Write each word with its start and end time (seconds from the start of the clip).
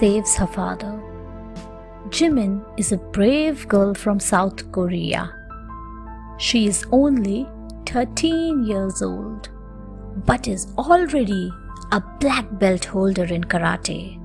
saves 0.00 0.34
her 0.34 0.46
father. 0.46 0.92
Jimin 2.08 2.52
is 2.78 2.90
a 2.92 2.96
brave 3.16 3.68
girl 3.68 3.92
from 3.94 4.18
South 4.18 4.72
Korea. 4.72 5.22
She 6.38 6.66
is 6.66 6.86
only 6.90 7.46
13 7.86 8.64
years 8.64 9.02
old 9.02 9.50
but 10.26 10.48
is 10.48 10.66
already 10.78 11.52
a 11.92 12.00
black 12.18 12.46
belt 12.58 12.86
holder 12.86 13.24
in 13.24 13.44
karate. 13.44 14.16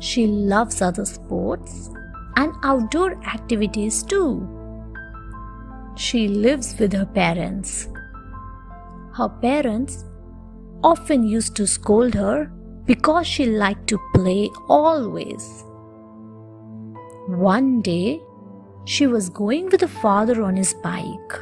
She 0.00 0.26
loves 0.26 0.80
other 0.80 1.04
sports 1.04 1.90
and 2.36 2.52
outdoor 2.62 3.12
activities 3.36 4.02
too. 4.02 4.48
She 5.96 6.26
lives 6.28 6.74
with 6.78 6.92
her 6.94 7.06
parents. 7.06 7.88
Her 9.12 9.28
parents 9.28 10.04
often 10.82 11.22
used 11.22 11.54
to 11.56 11.66
scold 11.66 12.14
her 12.14 12.50
because 12.86 13.26
she 13.26 13.46
liked 13.46 13.86
to 13.88 13.98
play 14.14 14.50
always. 14.68 15.64
One 17.26 17.80
day, 17.80 18.20
she 18.84 19.06
was 19.06 19.30
going 19.30 19.70
with 19.70 19.80
her 19.80 19.88
father 19.88 20.42
on 20.42 20.56
his 20.56 20.74
bike. 20.74 21.32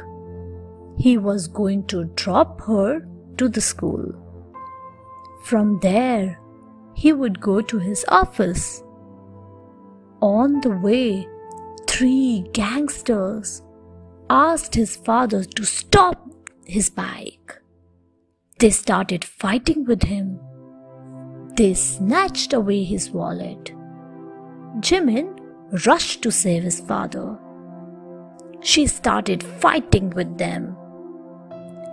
He 0.97 1.17
was 1.17 1.47
going 1.47 1.85
to 1.87 2.05
drop 2.15 2.61
her 2.61 3.05
to 3.37 3.49
the 3.49 3.61
school. 3.61 4.13
From 5.43 5.79
there, 5.81 6.39
he 6.93 7.11
would 7.11 7.41
go 7.41 7.59
to 7.61 7.79
his 7.79 8.05
office. 8.07 8.81
On 10.21 10.61
the 10.61 10.69
way, 10.69 11.27
three 11.87 12.45
gangsters 12.53 13.61
asked 14.29 14.73
his 14.75 14.95
father 14.95 15.43
to 15.43 15.65
stop 15.65 16.29
his 16.65 16.89
bike. 16.89 17.61
They 18.59 18.69
started 18.69 19.25
fighting 19.25 19.83
with 19.83 20.03
him. 20.03 20.39
They 21.55 21.75
snatched 21.75 22.53
away 22.53 22.83
his 22.83 23.11
wallet. 23.11 23.71
Jimin 24.79 25.37
rushed 25.85 26.23
to 26.23 26.31
save 26.31 26.63
his 26.63 26.79
father. 26.79 27.37
She 28.61 28.87
started 28.87 29.43
fighting 29.43 30.09
with 30.11 30.37
them. 30.39 30.75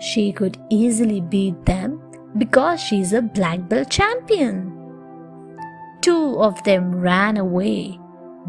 She 0.01 0.33
could 0.33 0.57
easily 0.71 1.21
beat 1.21 1.67
them 1.67 2.01
because 2.39 2.81
she's 2.81 3.13
a 3.13 3.21
black 3.21 3.69
belt 3.69 3.91
champion. 3.91 4.73
Two 6.01 6.41
of 6.41 6.63
them 6.65 6.95
ran 6.95 7.37
away, 7.37 7.99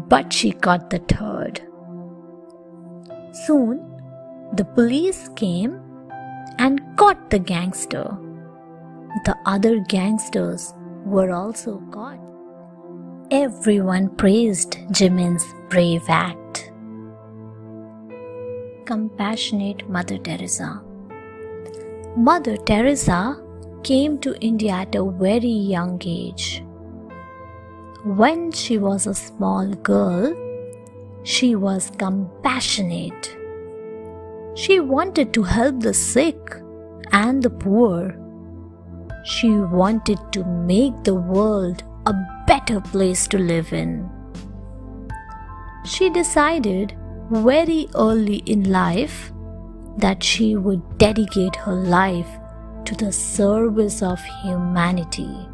but 0.08 0.32
she 0.32 0.52
caught 0.52 0.88
the 0.88 0.98
third. 1.00 1.60
Soon, 3.32 3.80
the 4.54 4.64
police 4.64 5.28
came 5.36 5.78
and 6.58 6.80
caught 6.96 7.28
the 7.28 7.38
gangster. 7.38 8.16
The 9.26 9.36
other 9.44 9.80
gangsters 9.80 10.72
were 11.04 11.32
also 11.32 11.82
caught. 11.90 12.18
Everyone 13.30 14.08
praised 14.16 14.78
Jimin's 14.92 15.44
brave 15.68 16.02
act. 16.08 16.70
Compassionate 18.84 19.88
Mother 19.88 20.18
Teresa. 20.18 20.82
Mother 22.16 22.56
Teresa 22.58 23.42
came 23.82 24.18
to 24.18 24.38
India 24.40 24.72
at 24.72 24.94
a 24.94 25.04
very 25.04 25.48
young 25.48 26.00
age. 26.04 26.62
When 28.04 28.52
she 28.52 28.78
was 28.78 29.06
a 29.06 29.14
small 29.14 29.66
girl, 29.74 30.34
she 31.22 31.54
was 31.54 31.90
compassionate. 31.98 33.36
She 34.54 34.80
wanted 34.80 35.32
to 35.34 35.42
help 35.42 35.80
the 35.80 35.94
sick 35.94 36.56
and 37.12 37.42
the 37.42 37.50
poor. 37.50 38.21
She 39.24 39.50
wanted 39.50 40.18
to 40.32 40.44
make 40.44 41.04
the 41.04 41.14
world 41.14 41.84
a 42.06 42.14
better 42.46 42.80
place 42.80 43.26
to 43.28 43.38
live 43.38 43.72
in. 43.72 44.10
She 45.84 46.10
decided 46.10 46.96
very 47.30 47.88
early 47.94 48.42
in 48.46 48.70
life 48.70 49.32
that 49.98 50.22
she 50.22 50.56
would 50.56 50.98
dedicate 50.98 51.56
her 51.56 51.74
life 51.74 52.28
to 52.84 52.94
the 52.94 53.12
service 53.12 54.02
of 54.02 54.20
humanity. 54.42 55.48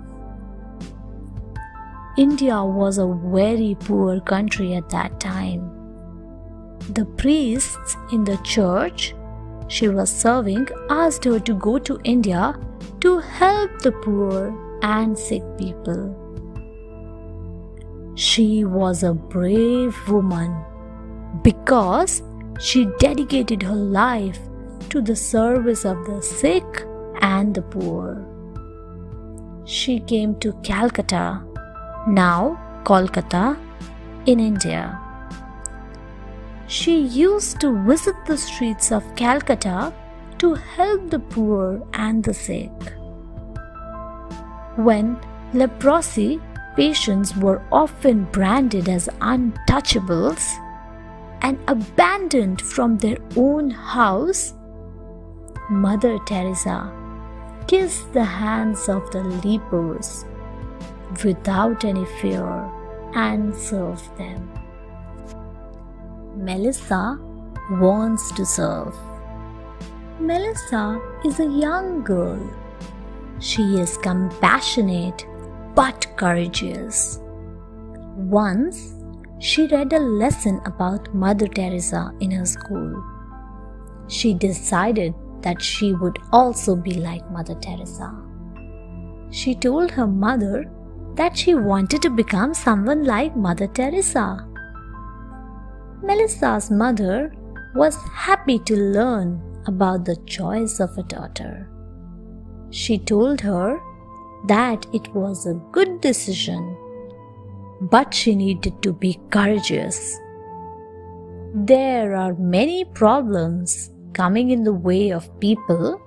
India 2.17 2.65
was 2.65 2.99
a 2.99 3.07
very 3.07 3.77
poor 3.79 4.21
country 4.21 4.75
at 4.75 4.89
that 4.91 5.21
time. 5.21 5.71
The 6.95 7.05
priests 7.05 7.97
in 8.13 8.25
the 8.25 8.39
church 8.39 9.15
she 9.69 9.89
was 9.89 10.11
serving 10.11 10.67
asked 10.91 11.25
her 11.25 11.39
to 11.39 11.55
go 11.55 11.79
to 11.79 12.01
India 12.05 12.59
to 13.01 13.19
help 13.19 13.71
the 13.83 13.93
poor 13.93 14.53
and 14.83 15.19
sick 15.19 15.43
people. 15.57 16.15
She 18.15 18.65
was 18.65 19.03
a 19.03 19.15
brave 19.15 19.97
woman 20.09 20.57
because 21.43 22.23
she 22.59 22.87
dedicated 22.99 23.63
her 23.63 23.75
life 23.77 24.41
to 24.89 25.01
the 25.01 25.15
service 25.15 25.85
of 25.85 26.05
the 26.07 26.21
sick 26.21 26.85
and 27.21 27.55
the 27.55 27.63
poor. 27.63 28.25
She 29.65 30.01
came 30.01 30.35
to 30.41 30.53
Calcutta, 30.63 31.45
now 32.09 32.59
Kolkata, 32.85 33.57
in 34.27 34.41
India. 34.41 35.08
She 36.69 37.01
used 37.01 37.61
to 37.61 37.73
visit 37.85 38.15
the 38.27 38.37
streets 38.37 38.93
of 38.93 39.17
Calcutta 39.17 39.93
to 40.37 40.55
help 40.55 41.09
the 41.09 41.19
poor 41.19 41.83
and 41.95 42.23
the 42.23 42.35
sick. 42.35 42.71
When 44.77 45.19
leprosy 45.55 46.41
patients 46.77 47.35
were 47.35 47.63
often 47.73 48.25
branded 48.25 48.89
as 48.89 49.09
untouchables, 49.21 50.45
and 51.41 51.59
abandoned 51.69 52.61
from 52.61 52.99
their 52.99 53.17
own 53.35 53.71
house, 53.71 54.53
Mother 55.71 56.19
Teresa 56.27 56.93
kissed 57.67 58.13
the 58.13 58.25
hands 58.25 58.89
of 58.91 59.11
the 59.11 59.23
lepers 59.25 60.27
without 61.25 61.85
any 61.85 62.05
fear 62.21 62.71
and 63.15 63.55
served 63.55 64.17
them. 64.19 64.53
Melissa 66.39 67.19
wants 67.71 68.31
to 68.33 68.47
serve. 68.47 68.95
Melissa 70.21 71.01
is 71.25 71.41
a 71.41 71.47
young 71.47 72.05
girl. 72.05 72.41
She 73.41 73.63
is 73.79 73.97
compassionate 73.99 75.27
but 75.75 76.07
courageous. 76.17 77.19
Once 78.17 78.95
she 79.41 79.67
read 79.67 79.93
a 79.93 79.99
lesson 79.99 80.61
about 80.65 81.13
Mother 81.15 81.47
Teresa 81.47 82.13
in 82.21 82.31
her 82.33 82.47
school. 82.47 83.03
She 84.09 84.35
decided 84.35 85.15
that 85.43 85.63
she 85.63 85.93
would 85.93 86.19
also 86.33 86.75
be 86.75 86.95
like 86.95 87.31
Mother 87.31 87.55
Teresa. 87.55 88.13
She 89.31 89.55
told 89.55 89.93
her 89.93 90.07
mother 90.07 90.71
that 91.15 91.37
she 91.37 91.55
wanted 91.55 92.03
to 92.03 92.11
become 92.11 92.55
someone 92.55 93.05
like 93.05 93.37
Mother 93.37 93.69
Teresa. 93.69 94.45
Melissa's 96.09 96.71
mother 96.71 97.33
was 97.75 97.97
happy 98.13 98.59
to 98.61 98.77
learn 98.77 99.41
about 99.67 100.05
the 100.05 100.17
choice 100.25 100.81
of 100.81 100.97
a 100.97 101.03
daughter. 101.03 101.69
She 102.71 102.99
told 102.99 103.41
her 103.43 103.79
that 104.47 104.87
it 104.93 105.09
was 105.15 105.47
a 105.47 105.61
good 105.73 106.01
decision 106.01 106.77
but 107.81 108.13
she 108.13 108.35
needed 108.35 108.83
to 108.83 108.93
be 108.93 109.21
courageous. 109.31 110.19
There 111.55 112.17
are 112.17 112.35
many 112.35 112.85
problems 112.85 113.91
coming 114.13 114.51
in 114.51 114.65
the 114.65 114.73
way 114.73 115.11
of 115.11 115.41
people 115.41 116.01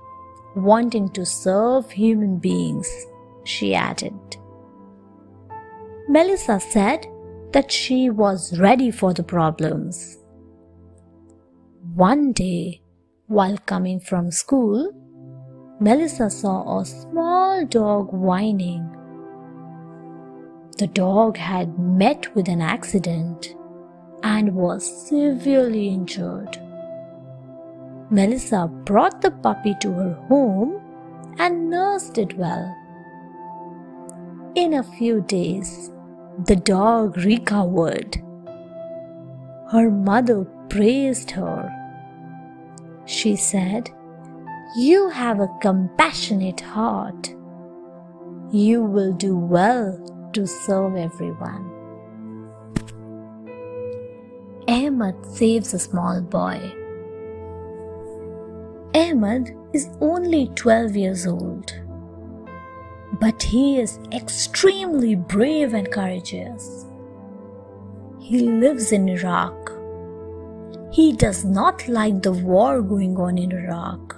wanting 0.54 1.08
to 1.10 1.24
serve 1.24 1.90
human 1.90 2.36
beings, 2.36 2.90
she 3.44 3.74
added. 3.74 4.12
Melissa 6.08 6.60
said 6.60 7.06
that 7.52 7.70
she 7.70 8.10
was 8.10 8.58
ready 8.58 8.90
for 8.90 9.12
the 9.12 9.22
problems. 9.22 10.18
One 11.94 12.32
day, 12.32 12.82
while 13.26 13.58
coming 13.66 14.00
from 14.00 14.30
school, 14.30 14.92
Melissa 15.80 16.30
saw 16.30 16.80
a 16.80 16.86
small 16.86 17.66
dog 17.66 18.12
whining 18.12 18.88
the 20.78 20.86
dog 20.86 21.36
had 21.36 21.78
met 21.78 22.34
with 22.34 22.48
an 22.48 22.60
accident 22.60 23.54
and 24.22 24.54
was 24.54 25.08
severely 25.08 25.88
injured. 25.88 26.58
Melissa 28.10 28.66
brought 28.84 29.20
the 29.20 29.30
puppy 29.30 29.76
to 29.80 29.92
her 29.92 30.14
home 30.28 30.80
and 31.38 31.70
nursed 31.70 32.18
it 32.18 32.36
well. 32.36 32.74
In 34.54 34.74
a 34.74 34.82
few 34.82 35.20
days, 35.20 35.90
the 36.38 36.56
dog 36.56 37.16
recovered. 37.18 38.16
Her 39.70 39.90
mother 39.90 40.44
praised 40.68 41.30
her. 41.32 41.70
She 43.04 43.36
said, 43.36 43.90
You 44.76 45.10
have 45.10 45.40
a 45.40 45.48
compassionate 45.60 46.60
heart. 46.60 47.34
You 48.50 48.82
will 48.82 49.12
do 49.12 49.36
well 49.36 49.98
to 50.32 50.46
serve 50.46 50.96
everyone. 50.96 51.68
Ahmed 54.68 55.14
saves 55.26 55.74
a 55.74 55.78
small 55.78 56.22
boy. 56.22 56.60
Ahmed 58.94 59.54
is 59.72 59.90
only 60.00 60.48
12 60.54 60.96
years 60.96 61.26
old, 61.26 61.74
but 63.22 63.40
he 63.40 63.78
is 63.78 64.00
extremely 64.10 65.14
brave 65.14 65.74
and 65.74 65.88
courageous. 65.92 66.86
He 68.18 68.40
lives 68.40 68.90
in 68.90 69.08
Iraq. 69.08 69.70
He 70.90 71.12
does 71.12 71.44
not 71.44 71.86
like 71.86 72.20
the 72.20 72.32
war 72.32 72.82
going 72.82 73.16
on 73.16 73.38
in 73.38 73.52
Iraq. 73.52 74.16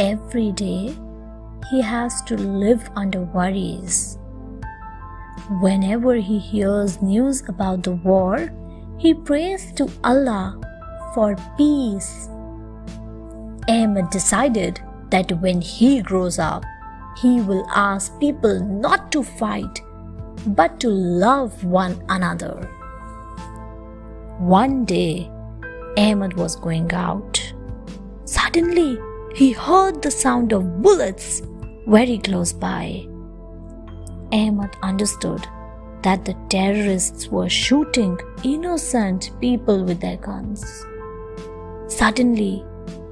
Every 0.00 0.50
day, 0.50 0.96
he 1.70 1.80
has 1.80 2.22
to 2.22 2.36
live 2.36 2.90
under 2.96 3.20
worries. 3.20 4.18
Whenever 5.60 6.16
he 6.16 6.40
hears 6.40 7.00
news 7.00 7.44
about 7.48 7.84
the 7.84 7.94
war, 8.08 8.48
he 8.96 9.14
prays 9.14 9.70
to 9.74 9.88
Allah 10.02 10.60
for 11.14 11.36
peace. 11.56 12.28
Ahmed 13.68 14.10
decided 14.10 14.80
that 15.10 15.30
when 15.40 15.60
he 15.60 16.02
grows 16.02 16.40
up, 16.40 16.64
he 17.20 17.40
will 17.40 17.66
ask 17.74 18.18
people 18.20 18.60
not 18.60 19.10
to 19.12 19.22
fight 19.22 19.80
but 20.46 20.78
to 20.80 20.88
love 20.88 21.64
one 21.64 22.02
another. 22.08 22.54
One 24.38 24.84
day, 24.84 25.30
Ahmed 25.96 26.34
was 26.34 26.56
going 26.56 26.92
out. 26.92 27.40
Suddenly, 28.24 28.98
he 29.34 29.52
heard 29.52 30.00
the 30.00 30.10
sound 30.10 30.52
of 30.52 30.82
bullets 30.82 31.42
very 31.86 32.18
close 32.18 32.52
by. 32.52 33.06
Ahmed 34.32 34.70
understood 34.82 35.46
that 36.02 36.24
the 36.24 36.34
terrorists 36.48 37.28
were 37.28 37.48
shooting 37.48 38.18
innocent 38.44 39.30
people 39.40 39.84
with 39.84 40.00
their 40.00 40.18
guns. 40.18 40.64
Suddenly, 41.88 42.64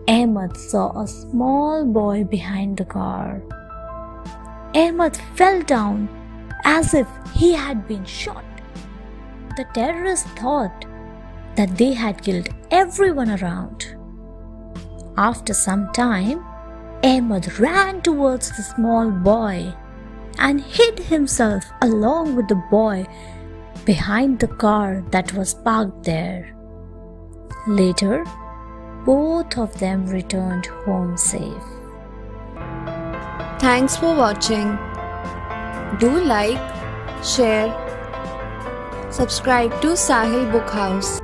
Ahmed 0.08 0.56
saw 0.56 1.00
a 1.00 1.08
small 1.08 1.84
boy 1.84 2.24
behind 2.24 2.76
the 2.76 2.84
car. 2.84 3.42
Ahmed 4.76 5.16
fell 5.36 5.62
down 5.62 6.06
as 6.64 6.92
if 6.92 7.08
he 7.32 7.52
had 7.54 7.88
been 7.88 8.04
shot. 8.04 8.44
The 9.56 9.64
terrorists 9.72 10.28
thought 10.32 10.84
that 11.54 11.78
they 11.78 11.94
had 11.94 12.22
killed 12.22 12.50
everyone 12.70 13.30
around. 13.30 13.96
After 15.16 15.54
some 15.54 15.90
time, 15.94 16.44
Ahmed 17.02 17.58
ran 17.58 18.02
towards 18.02 18.54
the 18.54 18.62
small 18.62 19.10
boy 19.10 19.72
and 20.38 20.60
hid 20.60 20.98
himself 20.98 21.64
along 21.80 22.36
with 22.36 22.48
the 22.48 22.62
boy 22.70 23.06
behind 23.86 24.40
the 24.40 24.52
car 24.64 25.02
that 25.10 25.32
was 25.32 25.54
parked 25.54 26.04
there. 26.04 26.54
Later, 27.66 28.26
both 29.06 29.56
of 29.56 29.78
them 29.78 30.04
returned 30.06 30.66
home 30.66 31.16
safe. 31.16 31.75
Thanks 33.58 33.96
for 33.96 34.14
watching. 34.14 34.76
Do 35.98 36.20
like, 36.20 36.60
share, 37.24 37.72
subscribe 39.10 39.80
to 39.80 39.88
Sahil 39.88 40.52
Book 40.52 40.68
House. 40.68 41.20